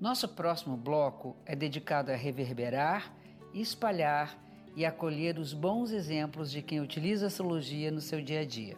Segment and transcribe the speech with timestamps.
[0.00, 3.12] Nosso próximo bloco é dedicado a reverberar,
[3.54, 4.36] espalhar
[4.74, 8.76] e acolher os bons exemplos de quem utiliza a astrologia no seu dia a dia.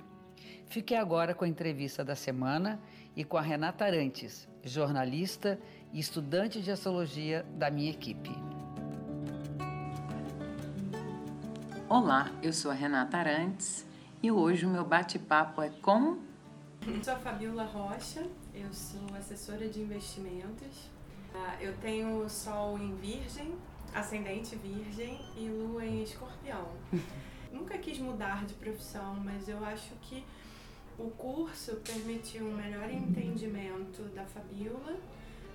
[0.67, 2.79] Fique agora com a entrevista da semana
[3.17, 5.59] e com a Renata Arantes, jornalista
[5.91, 8.31] e estudante de astrologia da minha equipe.
[11.89, 13.87] Olá, eu sou a Renata Arantes
[14.23, 16.19] e hoje o meu bate-papo é com.
[16.87, 20.96] Eu sou a Fabiola Rocha, eu sou assessora de investimentos.
[21.39, 23.55] Ah, eu tenho Sol em Virgem,
[23.95, 26.67] Ascendente Virgem e Lua em Escorpião.
[27.53, 30.25] Nunca quis mudar de profissão, mas eu acho que
[30.99, 34.97] o curso permitiu um melhor entendimento da Fabiola.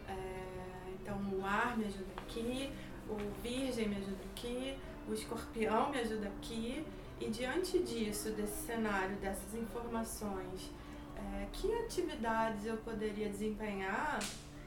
[0.07, 2.71] É, então, o ar me ajuda aqui,
[3.09, 4.77] o Virgem me ajuda aqui,
[5.09, 6.85] o escorpião me ajuda aqui,
[7.19, 10.71] e diante disso, desse cenário, dessas informações,
[11.15, 14.19] é, que atividades eu poderia desempenhar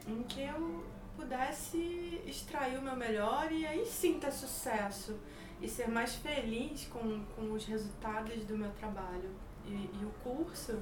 [0.07, 0.83] em que eu
[1.15, 5.17] pudesse extrair o meu melhor e aí sim ter sucesso
[5.61, 9.29] e ser mais feliz com, com os resultados do meu trabalho.
[9.65, 10.79] E, e o curso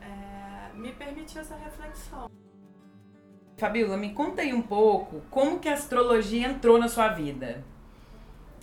[0.00, 2.30] é, me permitiu essa reflexão.
[3.56, 7.64] Fabiola, me conta aí um pouco como que a astrologia entrou na sua vida.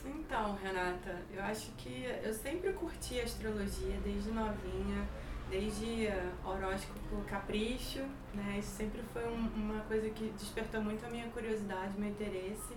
[0.05, 5.07] Então, Renata, eu acho que eu sempre curti a astrologia desde novinha,
[5.49, 6.09] desde
[6.45, 8.57] horóscopo capricho, né?
[8.59, 12.73] Isso sempre foi um, uma coisa que despertou muito a minha curiosidade, meu interesse.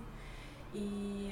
[0.75, 1.31] E,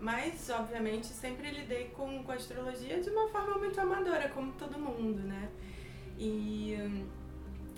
[0.00, 4.78] mas, obviamente, sempre lidei com, com a astrologia de uma forma muito amadora, como todo
[4.78, 5.48] mundo, né?
[6.18, 6.76] E,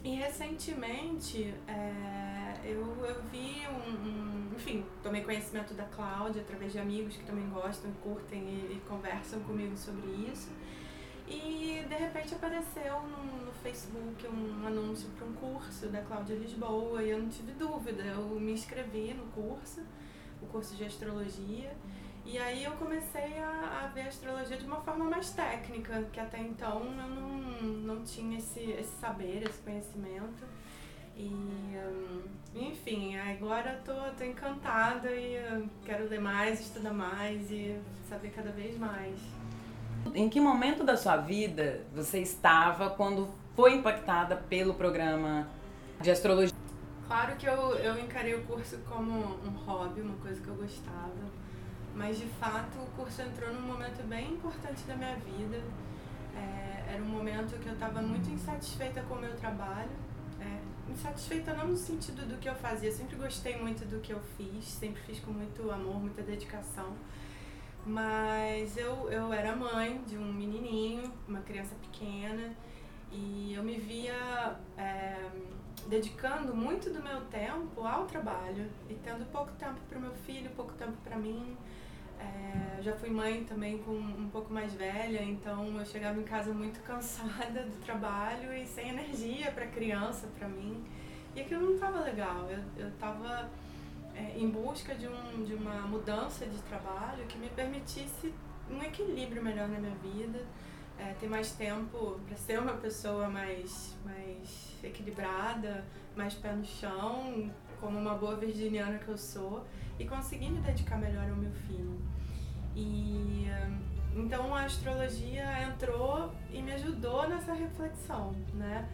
[0.02, 6.78] e recentemente é, eu, eu vi um, um, Enfim, tomei conhecimento da Cláudia através de
[6.78, 10.50] amigos que também gostam, curtem e, e conversam comigo sobre isso.
[11.26, 17.02] E de repente apareceu no, no Facebook um anúncio para um curso da Cláudia Lisboa
[17.02, 19.80] e eu não tive dúvida, eu me inscrevi no curso
[20.42, 21.74] o curso de astrologia.
[22.26, 26.18] E aí eu comecei a, a ver a astrologia de uma forma mais técnica, que
[26.18, 27.28] até então eu não,
[27.62, 30.44] não tinha esse, esse saber, esse conhecimento.
[31.16, 32.22] E, um,
[32.54, 38.76] enfim, agora tô, tô encantada e quero ler mais, estudar mais e saber cada vez
[38.78, 39.20] mais.
[40.12, 45.48] Em que momento da sua vida você estava quando foi impactada pelo programa
[46.00, 46.54] de astrologia?
[47.06, 51.30] Claro que eu, eu encarei o curso como um hobby, uma coisa que eu gostava,
[51.94, 55.62] mas de fato o curso entrou num momento bem importante da minha vida.
[56.34, 59.90] É, era um momento que eu estava muito insatisfeita com o meu trabalho.
[60.40, 60.58] É,
[60.90, 64.20] insatisfeita não no sentido do que eu fazia, eu sempre gostei muito do que eu
[64.36, 66.92] fiz, sempre fiz com muito amor, muita dedicação.
[67.86, 72.54] Mas eu, eu era mãe de um menininho, uma criança pequena,
[73.12, 74.56] e eu me via.
[74.76, 75.30] É,
[75.88, 80.50] dedicando muito do meu tempo ao trabalho e tendo pouco tempo para o meu filho,
[80.50, 81.56] pouco tempo para mim.
[82.18, 86.52] É, já fui mãe também com um pouco mais velha, então eu chegava em casa
[86.52, 90.82] muito cansada do trabalho e sem energia para criança, para mim.
[91.34, 92.48] E aquilo não estava legal.
[92.76, 93.50] Eu estava
[94.14, 98.32] é, em busca de, um, de uma mudança de trabalho que me permitisse
[98.70, 100.40] um equilíbrio melhor na minha vida
[100.98, 105.84] é, ter mais tempo para ser uma pessoa mais, mais equilibrada,
[106.16, 109.66] mais pé no chão, como uma boa virginiana que eu sou,
[109.98, 112.00] e conseguir me dedicar melhor ao meu filho.
[112.76, 113.48] E
[114.16, 118.88] então a astrologia entrou e me ajudou nessa reflexão, né?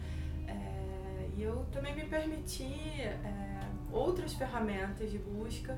[0.47, 3.50] É, e eu também me permiti é,
[3.91, 5.77] outras ferramentas de busca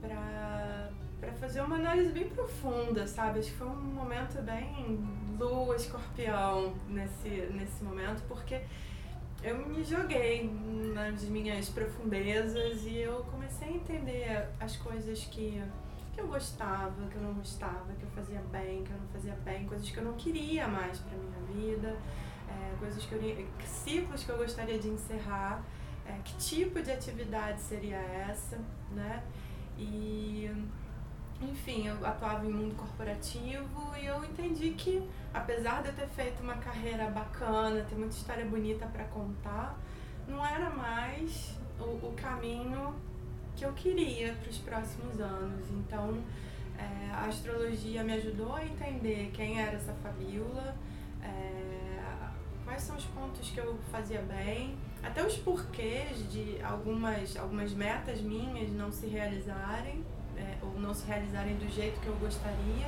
[0.00, 3.40] para fazer uma análise bem profunda, sabe?
[3.40, 4.98] Acho que foi um momento bem
[5.38, 8.60] lua, escorpião nesse, nesse momento, porque
[9.42, 10.50] eu me joguei
[10.94, 15.62] nas minhas profundezas e eu comecei a entender as coisas que,
[16.12, 19.34] que eu gostava, que eu não gostava, que eu fazia bem, que eu não fazia
[19.44, 21.96] bem, coisas que eu não queria mais para minha vida,
[22.48, 25.62] é, coisas que eu ciclos que eu gostaria de encerrar,
[26.10, 28.58] é, que tipo de atividade seria essa,
[28.92, 29.22] né?
[29.78, 30.50] E
[31.40, 35.02] enfim, eu atuava em mundo corporativo e eu entendi que,
[35.32, 39.78] apesar de eu ter feito uma carreira bacana, ter muita história bonita para contar,
[40.28, 42.94] não era mais o, o caminho
[43.56, 45.70] que eu queria para os próximos anos.
[45.70, 46.22] Então,
[46.78, 50.76] é, a astrologia me ajudou a entender quem era essa Fabiola,
[51.22, 52.00] é,
[52.70, 58.20] quais são os pontos que eu fazia bem, até os porquês de algumas, algumas metas
[58.20, 60.04] minhas não se realizarem,
[60.36, 62.86] é, ou não se realizarem do jeito que eu gostaria.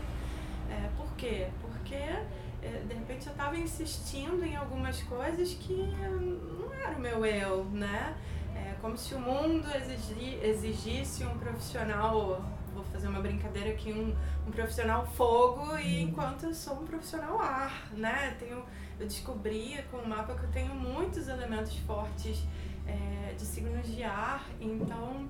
[0.70, 1.48] É, por quê?
[1.60, 7.26] Porque é, de repente eu estava insistindo em algumas coisas que não era o meu
[7.26, 8.16] eu, né?
[8.54, 12.40] É como se o mundo exigi, exigisse um profissional,
[12.72, 14.14] vou fazer uma brincadeira aqui, um,
[14.46, 16.08] um profissional fogo, e uhum.
[16.08, 18.36] enquanto eu sou um profissional ar, né?
[18.38, 18.64] Tenho,
[19.02, 22.44] eu descobri com o mapa que eu tenho muitos elementos fortes
[22.86, 25.28] é, de signos de ar, então,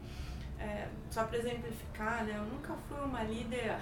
[0.59, 2.37] é, só para exemplificar, né?
[2.37, 3.79] Eu nunca fui uma líder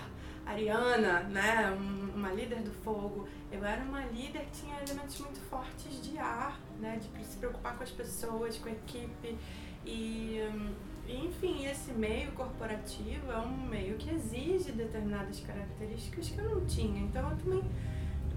[0.46, 1.70] ariana, né?
[1.72, 3.28] Um, uma líder do fogo.
[3.50, 7.00] Eu era uma líder que tinha elementos muito fortes de ar, né?
[7.00, 9.36] De se preocupar com as pessoas, com a equipe.
[9.84, 10.40] E,
[11.08, 17.00] enfim, esse meio corporativo é um meio que exige determinadas características que eu não tinha.
[17.00, 17.62] Então eu também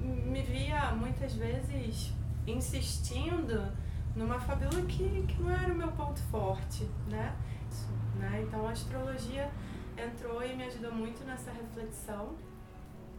[0.03, 2.13] me via muitas vezes
[2.45, 3.71] insistindo
[4.15, 7.35] numa fabula que, que não era o meu ponto forte, né?
[7.69, 7.89] Isso,
[8.19, 8.43] né?
[8.45, 9.49] Então a astrologia
[9.97, 12.35] entrou e me ajudou muito nessa reflexão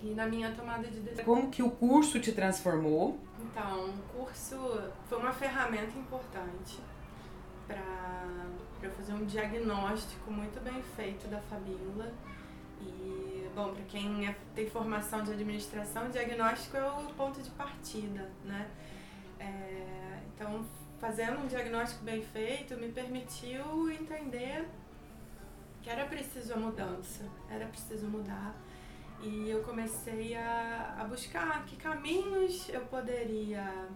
[0.03, 1.25] e na minha tomada de decisão.
[1.25, 3.19] Como que o curso te transformou?
[3.41, 4.57] Então, o curso
[5.09, 6.79] foi uma ferramenta importante
[7.67, 8.47] para
[8.83, 12.13] eu fazer um diagnóstico muito bem feito da Fabiola.
[12.83, 18.31] E, bom, para quem é, tem formação de administração, diagnóstico é o ponto de partida,
[18.45, 18.69] né?
[19.39, 20.65] É, então,
[20.99, 24.67] fazendo um diagnóstico bem feito me permitiu entender
[25.83, 28.55] que era preciso a mudança, era preciso mudar.
[29.23, 33.89] E eu comecei a, a buscar que caminhos eu poderia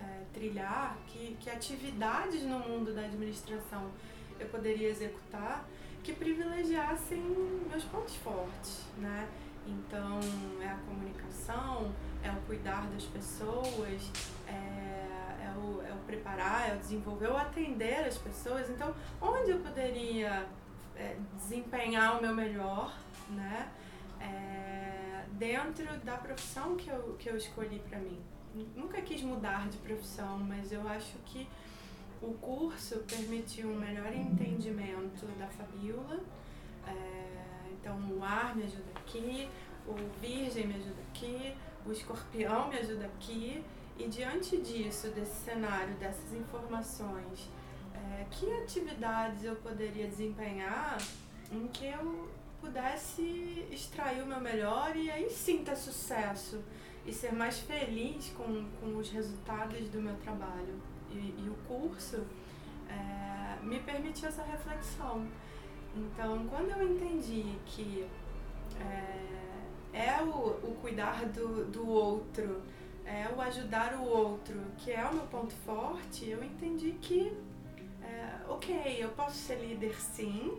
[0.00, 3.90] é, trilhar, que, que atividades no mundo da administração
[4.38, 5.66] eu poderia executar
[6.02, 7.20] que privilegiassem
[7.68, 9.28] meus pontos fortes, né?
[9.66, 10.18] Então,
[10.60, 11.92] é a comunicação,
[12.22, 14.10] é o cuidar das pessoas,
[14.46, 18.68] é, é, o, é o preparar, é o desenvolver, é o atender as pessoas.
[18.70, 20.46] Então, onde eu poderia
[20.96, 22.96] é, desempenhar o meu melhor,
[23.28, 23.70] né?
[24.20, 28.20] É, dentro da profissão que eu, que eu escolhi para mim.
[28.74, 31.48] Nunca quis mudar de profissão, mas eu acho que
[32.22, 36.20] o curso permitiu um melhor entendimento da Fabiola.
[36.86, 39.48] É, então, o ar me ajuda aqui,
[39.86, 41.54] o Virgem me ajuda aqui,
[41.86, 43.64] o Escorpião me ajuda aqui.
[43.98, 47.48] E diante disso, desse cenário, dessas informações,
[47.94, 50.98] é, que atividades eu poderia desempenhar
[51.52, 52.28] em que eu
[52.60, 56.62] pudesse extrair o meu melhor e aí sim ter sucesso
[57.06, 60.89] e ser mais feliz com, com os resultados do meu trabalho.
[61.10, 62.24] E, e o curso
[62.88, 65.26] é, me permitiu essa reflexão.
[65.96, 68.06] Então, quando eu entendi que
[68.80, 72.62] é, é o, o cuidar do, do outro,
[73.04, 77.36] é o ajudar o outro, que é o meu ponto forte, eu entendi que
[78.60, 80.58] ok, eu posso ser líder sim,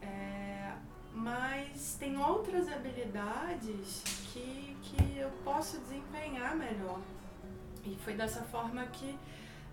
[0.00, 0.72] é,
[1.12, 4.02] mas tem outras habilidades
[4.32, 7.00] que, que eu posso desempenhar melhor.
[7.84, 9.18] E foi dessa forma que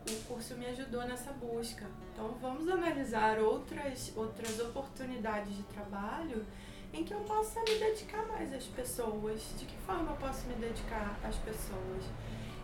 [0.09, 1.85] o curso me ajudou nessa busca.
[2.11, 6.45] Então vamos analisar outras, outras oportunidades de trabalho
[6.93, 9.41] em que eu possa me dedicar mais às pessoas.
[9.57, 12.03] De que forma eu posso me dedicar às pessoas?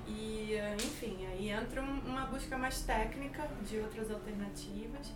[0.08, 5.12] E, enfim, aí entra uma busca mais técnica de outras alternativas.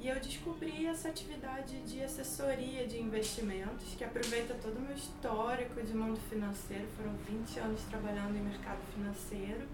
[0.00, 5.80] E eu descobri essa atividade de assessoria de investimentos, que aproveita todo o meu histórico
[5.80, 9.68] de mundo financeiro, foram 20 anos trabalhando em mercado financeiro.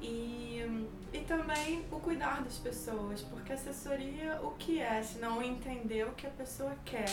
[0.00, 6.06] E, e também o cuidar das pessoas, porque assessoria o que é, se não entender
[6.06, 7.10] o que a pessoa quer,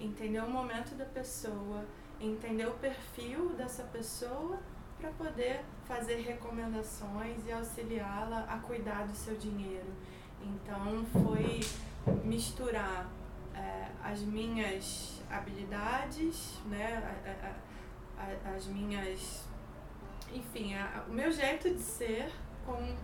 [0.00, 1.84] entender o momento da pessoa,
[2.20, 4.58] entender o perfil dessa pessoa
[4.98, 9.92] para poder fazer recomendações e auxiliá-la a cuidar do seu dinheiro.
[10.40, 11.60] Então foi
[12.24, 13.06] misturar
[13.54, 17.02] é, as minhas habilidades, né,
[18.18, 19.44] a, a, a, as minhas,
[20.34, 20.74] enfim,
[21.08, 22.30] o meu jeito de ser
[22.66, 22.96] com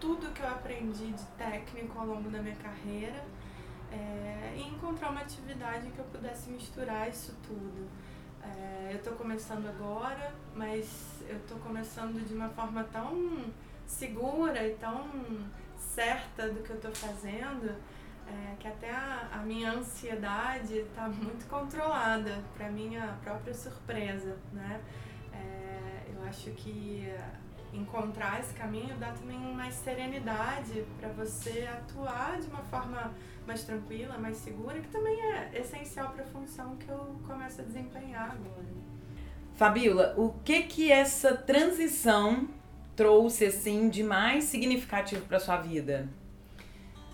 [0.00, 3.24] tudo que eu aprendi de técnico ao longo da minha carreira
[3.92, 7.88] é, e encontrar uma atividade que eu pudesse misturar isso tudo.
[8.42, 13.44] É, eu estou começando agora, mas eu estou começando de uma forma tão
[13.86, 15.08] segura e tão
[15.76, 17.76] certa do que eu estou fazendo
[18.26, 24.80] é, que até a, a minha ansiedade está muito controlada para minha própria surpresa, né?
[26.32, 27.06] Acho que
[27.74, 33.12] encontrar esse caminho dá também mais serenidade para você atuar de uma forma
[33.46, 37.64] mais tranquila, mais segura, que também é essencial para a função que eu começo a
[37.64, 38.66] desempenhar agora.
[39.56, 42.48] Fabiola, o que que essa transição
[42.96, 46.08] trouxe assim de mais significativo para sua vida?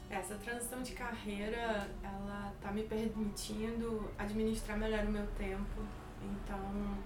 [0.09, 5.83] Essa transição de carreira, ela tá me permitindo administrar melhor o meu tempo.
[6.23, 6.97] Então,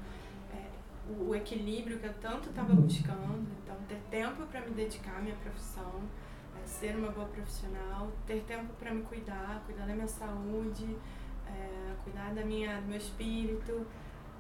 [1.35, 6.03] equilíbrio que eu tanto estava buscando, então ter tempo para me dedicar à minha profissão,
[6.61, 10.97] é, ser uma boa profissional, ter tempo para me cuidar, cuidar da minha saúde,
[11.47, 13.87] é, cuidar da minha, do meu espírito,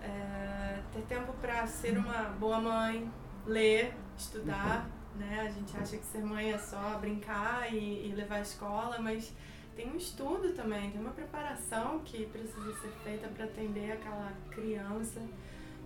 [0.01, 3.11] é, ter tempo para ser uma boa mãe,
[3.47, 5.47] ler, estudar, né?
[5.47, 9.33] A gente acha que ser mãe é só brincar e, e levar à escola, mas
[9.77, 15.21] tem um estudo também, tem uma preparação que precisa ser feita para atender aquela criança,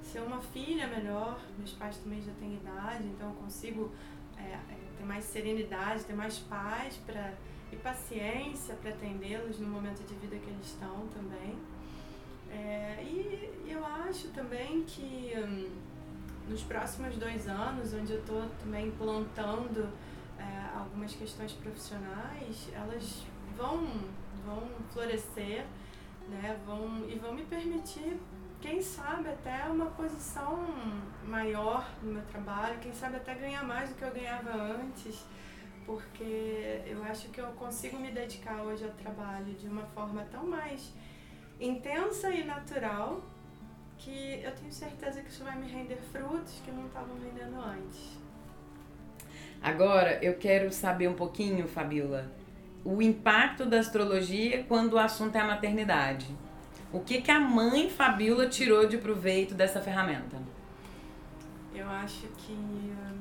[0.07, 1.39] ser uma filha melhor.
[1.59, 3.93] Meus pais também já têm idade, então eu consigo
[4.37, 4.61] é, é,
[4.97, 7.35] ter mais serenidade, ter mais paz para
[7.73, 11.59] e paciência para atendê-los no momento de vida que eles estão também.
[12.49, 15.69] É, e eu acho também que hum,
[16.49, 19.89] nos próximos dois anos, onde eu estou também plantando
[20.39, 23.25] é, algumas questões profissionais, elas
[23.57, 23.85] vão,
[24.45, 25.67] vão florescer
[26.29, 28.19] né, vão, e vão me permitir,
[28.61, 30.67] quem sabe, até uma posição
[31.25, 35.25] maior no meu trabalho, quem sabe até ganhar mais do que eu ganhava antes,
[35.85, 40.47] porque eu acho que eu consigo me dedicar hoje ao trabalho de uma forma tão
[40.47, 40.93] mais
[41.61, 43.23] intensa e natural
[43.99, 48.19] que eu tenho certeza que isso vai me render frutos que não estavam rendendo antes.
[49.63, 52.31] Agora, eu quero saber um pouquinho, Fabiola,
[52.85, 56.27] o impacto da astrologia quando o assunto é a maternidade.
[56.97, 60.41] O que, que a mãe Fabiola tirou de proveito dessa ferramenta?
[61.75, 63.19] Eu acho que uh,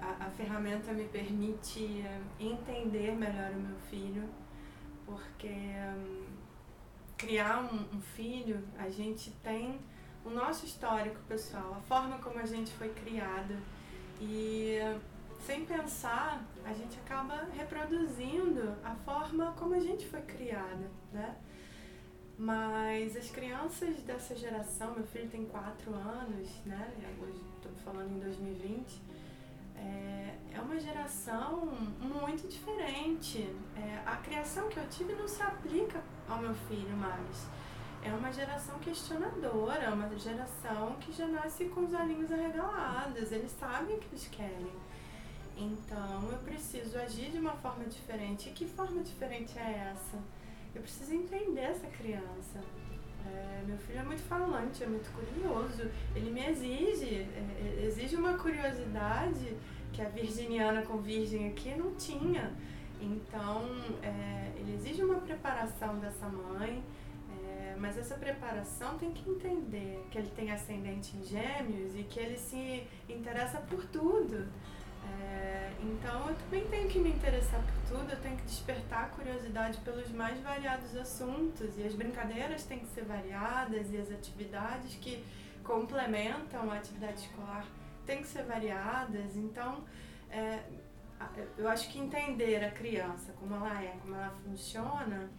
[0.00, 4.22] a, a ferramenta me permite uh, entender melhor o meu filho,
[5.04, 6.26] porque um,
[7.16, 9.80] criar um, um filho, a gente tem
[10.24, 13.56] o nosso histórico pessoal, a forma como a gente foi criada.
[14.20, 14.78] E
[15.44, 21.34] sem pensar, a gente acaba reproduzindo a forma como a gente foi criada, né?
[22.38, 26.88] Mas as crianças dessa geração, meu filho tem 4 anos, né?
[27.20, 29.02] Hoje estou falando em 2020.
[29.74, 31.66] É, é uma geração
[31.98, 33.52] muito diferente.
[33.76, 37.48] É, a criação que eu tive não se aplica ao meu filho mais
[38.04, 43.50] é uma geração questionadora, é uma geração que já nasce com os olhinhos arregalados, eles
[43.58, 44.72] sabem o que eles querem.
[45.56, 48.48] Então eu preciso agir de uma forma diferente.
[48.48, 50.18] E que forma diferente é essa?
[50.78, 52.60] Eu preciso entender essa criança.
[53.26, 55.90] É, meu filho é muito falante, é muito curioso.
[56.14, 59.56] Ele me exige, é, é exige uma curiosidade
[59.92, 62.52] que a virginiana com virgem aqui não tinha.
[63.00, 63.64] Então,
[64.04, 66.82] é, ele exige uma preparação dessa mãe,
[67.78, 72.36] mas essa preparação tem que entender que ele tem ascendente em gêmeos e que ele
[72.36, 74.48] se interessa por tudo.
[75.20, 79.08] É, então eu também tenho que me interessar por tudo, eu tenho que despertar a
[79.08, 84.94] curiosidade pelos mais variados assuntos e as brincadeiras têm que ser variadas e as atividades
[84.96, 85.24] que
[85.64, 87.64] complementam a atividade escolar
[88.06, 89.36] têm que ser variadas.
[89.36, 89.84] Então
[90.30, 90.62] é,
[91.56, 95.30] eu acho que entender a criança, como ela é, como ela funciona,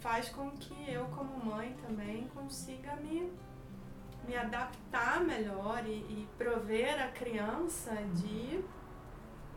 [0.00, 3.32] faz com que eu, como mãe, também consiga me,
[4.26, 8.64] me adaptar melhor e, e prover a criança de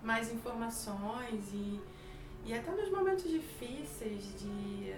[0.04, 1.80] mais informações e,
[2.46, 4.94] e até nos momentos difíceis de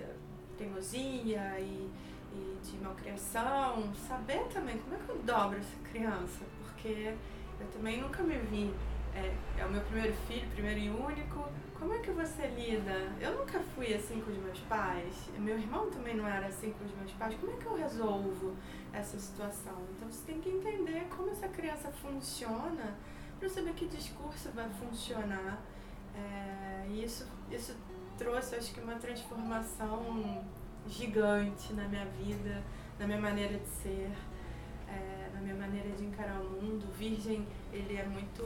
[0.58, 1.90] teimosia e,
[2.34, 7.14] e de malcriação, saber também como é que eu dobro essa criança, porque
[7.60, 8.74] eu também nunca me vi.
[9.14, 11.46] É, é o meu primeiro filho, primeiro e único,
[11.82, 13.12] como é que você lida?
[13.20, 16.86] Eu nunca fui assim com os meus pais, meu irmão também não era assim com
[16.86, 17.36] os meus pais.
[17.40, 18.56] Como é que eu resolvo
[18.94, 19.76] essa situação?
[19.98, 22.96] Então você tem que entender como essa criança funciona
[23.42, 25.60] para saber que discurso vai funcionar.
[26.16, 27.76] É, e isso, isso
[28.18, 30.46] trouxe, acho que, uma transformação
[30.88, 32.64] gigante na minha vida,
[33.00, 34.12] na minha maneira de ser,
[34.88, 36.86] é, na minha maneira de encarar o mundo.
[36.88, 38.46] O Virgem, ele é muito,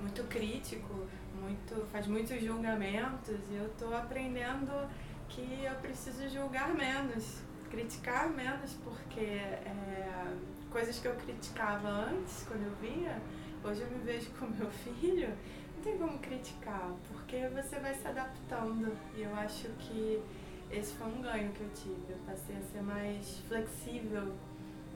[0.00, 1.08] muito crítico
[1.40, 4.88] muito, faz muitos julgamentos e eu estou aprendendo
[5.28, 10.36] que eu preciso julgar menos, criticar menos, porque é,
[10.70, 13.16] coisas que eu criticava antes, quando eu via,
[13.64, 15.28] hoje eu me vejo com meu filho,
[15.76, 18.96] não tem como criticar, porque você vai se adaptando.
[19.16, 20.22] E eu acho que
[20.70, 22.12] esse foi um ganho que eu tive.
[22.12, 24.32] Eu passei a ser mais flexível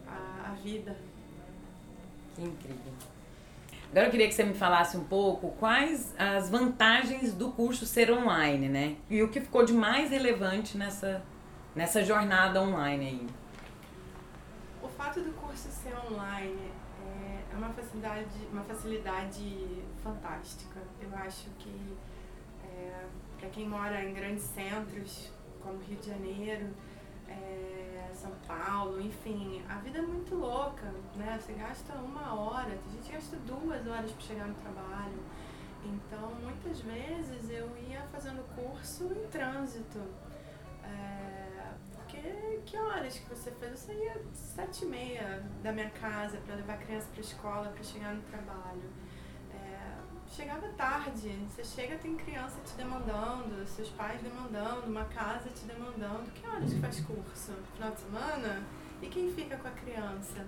[0.07, 0.97] à, à vida.
[2.35, 2.93] Que incrível.
[3.91, 8.11] Agora eu queria que você me falasse um pouco quais as vantagens do curso ser
[8.11, 8.97] online, né?
[9.09, 11.23] E o que ficou de mais relevante nessa,
[11.75, 13.27] nessa jornada online aí.
[14.83, 16.71] O fato do curso ser online
[17.57, 20.81] é, uma facilidade, uma facilidade fantástica.
[21.01, 21.97] Eu acho que
[22.63, 23.07] é,
[23.39, 25.33] para quem mora em grandes centros,
[25.63, 26.69] como Rio de Janeiro,
[27.29, 31.39] é, São Paulo, enfim, a vida é muito louca, né?
[31.41, 35.19] Você gasta uma hora, a gente gasta duas horas para chegar no trabalho.
[35.85, 40.01] Então, muitas vezes eu ia fazendo curso em trânsito.
[40.85, 41.26] É,
[42.23, 43.71] porque que horas que você fez?
[43.71, 47.83] Eu saía sete e meia da minha casa para levar a criança para escola, para
[47.83, 48.91] chegar no trabalho
[50.37, 51.31] chegava tarde.
[51.49, 56.31] Você chega, tem criança te demandando, seus pais demandando, uma casa te demandando.
[56.33, 57.53] Que horas que faz curso?
[57.75, 58.63] Final de semana?
[59.01, 60.45] E quem fica com a criança?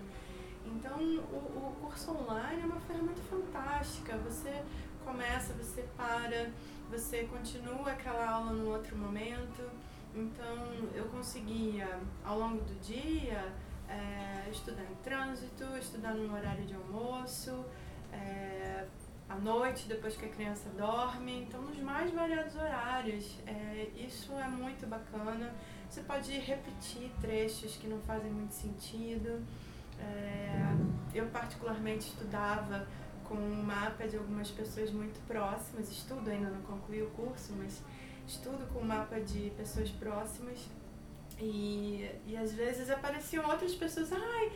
[0.67, 4.17] Então, o, o curso online é uma ferramenta fantástica.
[4.19, 4.63] Você
[5.05, 6.51] começa, você para,
[6.91, 9.71] você continua aquela aula no outro momento.
[10.19, 10.57] Então,
[10.95, 13.53] eu conseguia, ao longo do dia,
[13.89, 17.65] é, estudar em trânsito, estudar no horário de almoço,
[18.13, 18.85] é,
[19.29, 23.39] à noite, depois que a criança dorme, então nos mais variados horários.
[23.47, 25.55] É, isso é muito bacana.
[25.89, 29.41] Você pode repetir trechos que não fazem muito sentido.
[31.15, 32.87] Eu particularmente estudava
[33.25, 37.83] com um mapa de algumas pessoas muito próximas, estudo ainda não concluí o curso, mas
[38.29, 40.69] estudo com mapa de pessoas próximas
[41.41, 44.53] e, e às vezes apareciam outras pessoas, ai,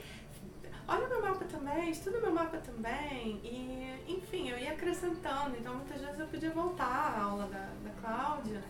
[0.86, 3.40] olha meu mapa também, estuda meu mapa também.
[3.42, 5.56] E, enfim, eu ia acrescentando.
[5.56, 8.62] Então, muitas vezes eu podia voltar à aula da, da Cláudia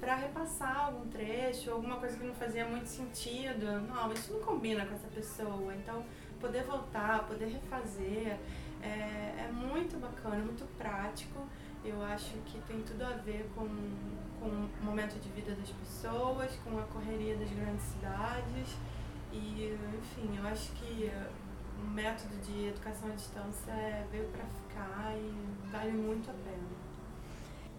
[0.00, 3.80] para repassar algum trecho, alguma coisa que não fazia muito sentido.
[3.86, 5.74] Não, isso não combina com essa pessoa.
[5.74, 6.04] Então,
[6.40, 8.38] poder voltar, poder refazer,
[8.82, 11.46] é, é muito bacana, muito prático.
[11.84, 13.68] Eu acho que tem tudo a ver com,
[14.40, 18.76] com o momento de vida das pessoas, com a correria das grandes cidades.
[19.32, 21.10] E, enfim, eu acho que
[21.82, 26.68] o método de educação à distância é, veio para ficar e vale muito a pena.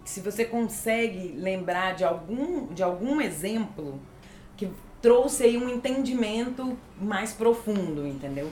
[0.04, 4.00] Se você consegue lembrar de algum, de algum exemplo
[4.56, 4.70] que
[5.00, 8.50] trouxe aí um entendimento mais profundo, entendeu?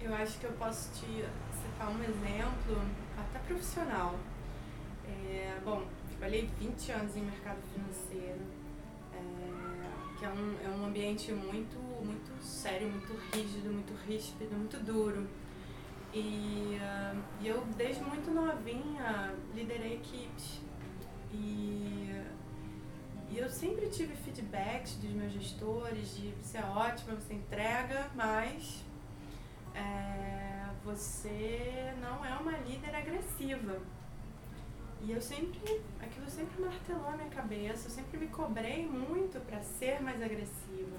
[0.00, 1.24] Eu acho que eu posso te
[1.62, 2.82] citar um exemplo
[3.16, 4.14] até profissional.
[5.06, 5.82] É, bom,
[6.22, 8.38] trabalhei 20 anos em mercado financeiro,
[9.12, 14.76] é, que é um, é um ambiente muito, muito sério, muito rígido, muito ríspido, muito
[14.84, 15.26] duro.
[16.14, 20.60] E, uh, eu, desde muito novinha, liderei equipes.
[21.32, 22.22] E,
[23.28, 28.84] e eu sempre tive feedbacks dos meus gestores de você é ótima, você entrega, mas
[29.74, 33.80] é, você não é uma líder agressiva.
[35.04, 39.60] E eu sempre, aquilo sempre martelou a minha cabeça, eu sempre me cobrei muito para
[39.60, 40.96] ser mais agressiva.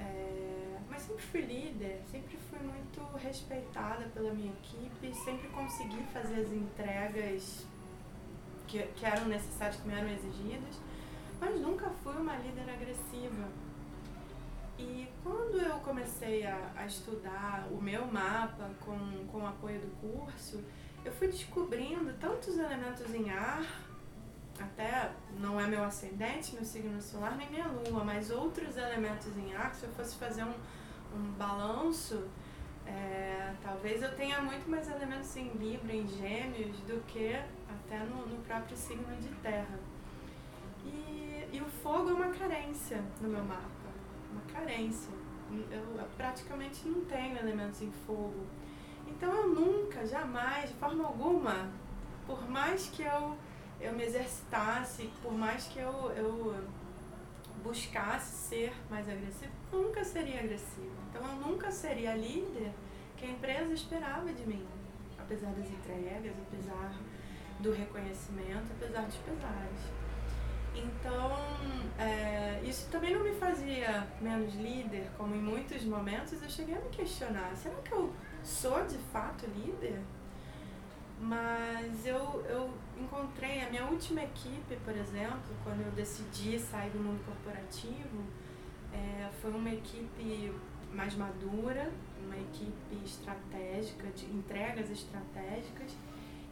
[0.00, 6.40] É, mas sempre fui líder, sempre fui muito respeitada pela minha equipe, sempre consegui fazer
[6.40, 7.66] as entregas
[8.66, 10.80] que, que eram necessárias, que me eram exigidas,
[11.40, 13.48] mas nunca fui uma líder agressiva.
[14.76, 19.88] E quando eu comecei a, a estudar o meu mapa com, com o apoio do
[20.00, 20.64] curso,
[21.08, 23.64] eu fui descobrindo tantos elementos em ar
[24.60, 29.54] até não é meu ascendente, meu signo solar, nem minha lua, mas outros elementos em
[29.54, 30.54] ar, se eu fosse fazer um,
[31.14, 32.28] um balanço,
[32.84, 37.34] é, talvez eu tenha muito mais elementos em Libra, em Gêmeos, do que
[37.68, 39.78] até no, no próprio signo de Terra.
[40.84, 43.70] E, e o fogo é uma carência no meu mapa,
[44.32, 45.12] uma carência.
[45.70, 48.44] Eu, eu praticamente não tenho elementos em fogo.
[49.08, 51.70] Então eu nunca, jamais, de forma alguma,
[52.26, 53.36] por mais que eu
[53.80, 56.54] eu me exercitasse, por mais que eu, eu
[57.62, 60.90] buscasse ser mais agressivo, nunca seria agressivo.
[61.10, 62.72] Então eu nunca seria líder
[63.16, 64.66] que a empresa esperava de mim,
[65.18, 66.92] apesar das entregas, apesar
[67.60, 69.97] do reconhecimento, apesar dos pesares.
[70.74, 71.36] Então,
[71.98, 76.80] é, isso também não me fazia menos líder, como em muitos momentos eu cheguei a
[76.80, 78.12] me questionar: será que eu
[78.44, 80.00] sou de fato líder?
[81.20, 86.98] Mas eu, eu encontrei a minha última equipe, por exemplo, quando eu decidi sair do
[87.00, 88.22] mundo corporativo,
[88.92, 90.52] é, foi uma equipe
[90.92, 91.90] mais madura,
[92.24, 95.96] uma equipe estratégica, de entregas estratégicas,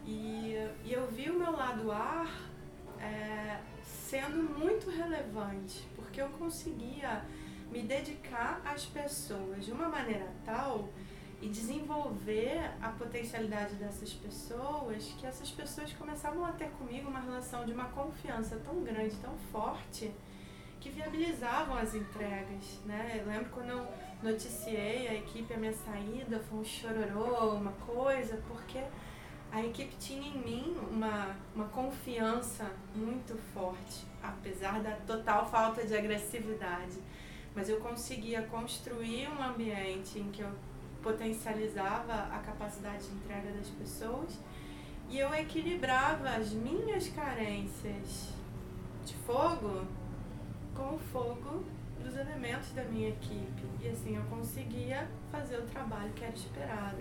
[0.05, 2.29] e, e eu vi o meu lado ar
[3.01, 7.25] é, sendo muito relevante, porque eu conseguia
[7.71, 10.89] me dedicar às pessoas de uma maneira tal
[11.41, 17.65] e desenvolver a potencialidade dessas pessoas, que essas pessoas começavam a ter comigo uma relação
[17.65, 20.11] de uma confiança tão grande, tão forte,
[20.81, 23.21] que viabilizavam as entregas, né?
[23.21, 23.87] Eu lembro quando eu
[24.23, 28.83] noticiei a equipe a minha saída, foi um chororô, uma coisa, porque
[29.51, 35.97] a equipe tinha em mim uma, uma confiança muito forte, apesar da total falta de
[35.97, 36.99] agressividade.
[37.55, 40.51] Mas eu conseguia construir um ambiente em que eu
[41.03, 44.39] potencializava a capacidade de entrega das pessoas
[45.09, 48.35] e eu equilibrava as minhas carências
[49.05, 49.87] de fogo
[50.75, 51.65] com o fogo
[52.03, 53.63] dos elementos da minha equipe.
[53.81, 56.99] E assim eu conseguia fazer o trabalho que era esperado.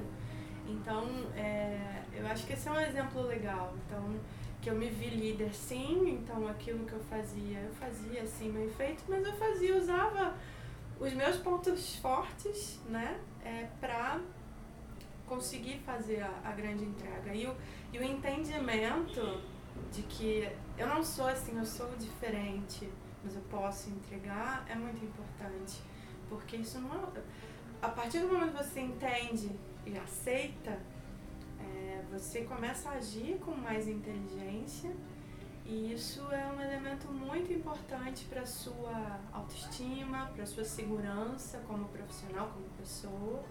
[0.67, 3.73] Então, é, eu acho que esse é um exemplo legal.
[3.86, 4.19] Então,
[4.62, 8.71] que eu me vi líder sim, então aquilo que eu fazia, eu fazia assim, meio
[8.71, 10.34] feito, mas eu fazia, usava
[10.99, 14.19] os meus pontos fortes, né, é, para
[15.28, 17.32] conseguir fazer a, a, grande entrega.
[17.32, 17.56] E o,
[17.93, 19.39] e o entendimento
[19.91, 22.89] de que eu não sou assim, eu sou diferente,
[23.23, 25.82] mas eu posso entregar, é muito importante.
[26.28, 27.21] Porque isso não é.
[27.82, 29.51] A partir do momento que você entende
[29.86, 30.80] e aceita,
[31.60, 34.91] é, você começa a agir com mais inteligência
[35.65, 42.52] e isso é um elemento muito importante para sua autoestima, para sua segurança como profissional,
[42.54, 43.43] como pessoa.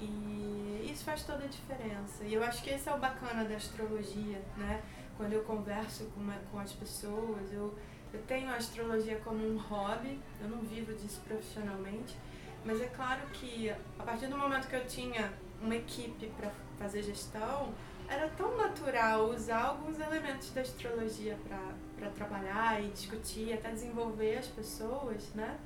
[0.00, 2.24] E isso faz toda a diferença.
[2.24, 4.82] E eu acho que esse é o bacana da astrologia, né?
[5.16, 7.72] Quando eu converso com, uma, com as pessoas, eu,
[8.12, 12.16] eu tenho a astrologia como um hobby, eu não vivo disso profissionalmente,
[12.64, 17.02] mas é claro que a partir do momento que eu tinha uma equipe para fazer
[17.02, 17.72] gestão,
[18.08, 21.36] era tão natural usar alguns elementos da astrologia
[21.96, 25.58] para trabalhar e discutir, até desenvolver as pessoas, né?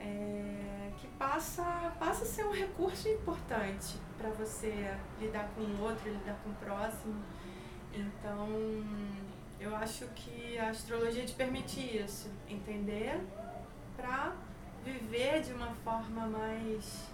[0.00, 1.62] É, que passa,
[1.98, 6.54] passa a ser um recurso importante para você lidar com o outro, lidar com o
[6.54, 7.22] próximo.
[7.92, 8.48] Então,
[9.60, 13.20] eu acho que a astrologia te permite isso, entender
[13.96, 14.34] para
[14.84, 17.13] viver de uma forma mais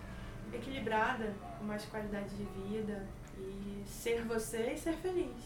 [0.53, 3.07] equilibrada, com mais qualidade de vida
[3.39, 5.37] e ser você e ser feliz.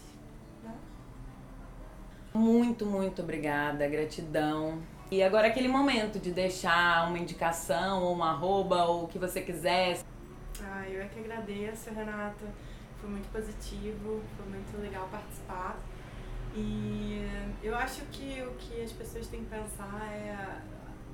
[0.63, 0.75] Né?
[2.35, 4.83] Muito, muito obrigada, gratidão.
[5.11, 9.41] E agora aquele momento de deixar uma indicação, ou uma arroba, ou o que você
[9.41, 10.01] quiser.
[10.61, 12.47] Ah, eu é que agradeço, Renata.
[13.01, 15.79] Foi muito positivo, foi muito legal participar.
[16.57, 17.29] E
[17.63, 20.63] eu acho que o que as pessoas têm que pensar é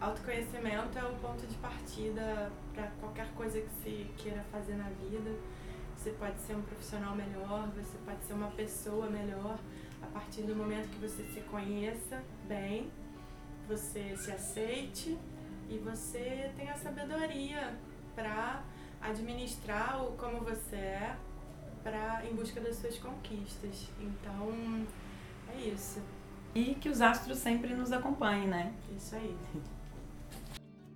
[0.01, 2.51] autoconhecimento é o ponto de partida
[2.81, 5.31] para qualquer coisa que se queira fazer na vida.
[5.97, 9.59] Você pode ser um profissional melhor, você pode ser uma pessoa melhor
[10.03, 12.91] a partir do momento que você se conheça bem,
[13.69, 15.19] você se aceite
[15.69, 17.79] e você tenha sabedoria
[18.15, 18.63] para
[19.03, 21.17] administrar o como você é
[21.83, 23.91] para em busca das suas conquistas.
[24.01, 24.87] Então,
[25.55, 26.01] é isso.
[26.55, 28.75] E que os astros sempre nos acompanhem, né?
[28.97, 29.37] Isso aí.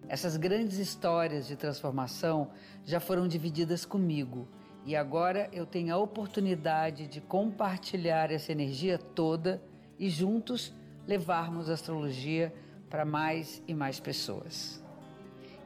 [0.09, 2.51] Essas grandes histórias de transformação
[2.85, 4.47] já foram divididas comigo
[4.85, 9.63] e agora eu tenho a oportunidade de compartilhar essa energia toda
[9.99, 10.75] e juntos
[11.07, 12.53] levarmos a astrologia
[12.91, 14.83] para mais e mais pessoas.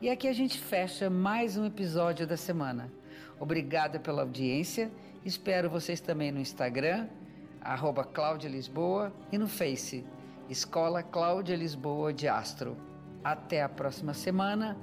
[0.01, 2.93] E aqui a gente fecha mais um episódio da semana.
[3.41, 4.89] Obrigada pela audiência.
[5.25, 7.09] Espero vocês também no Instagram,
[7.61, 10.05] arroba Cláudia Lisboa, e no Face,
[10.49, 12.77] Escola Cláudia Lisboa de Astro.
[13.23, 14.77] Até a próxima semana.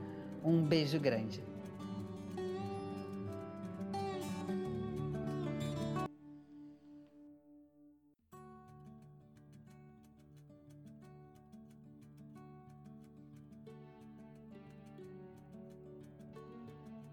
[0.44, 1.44] Um beijo grande.